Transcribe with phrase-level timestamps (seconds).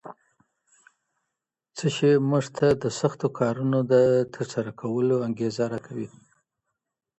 [1.75, 3.93] څه شي موږ ته د سختو کارونو د
[4.33, 6.09] ترسره کولو انګېزه راکوي؟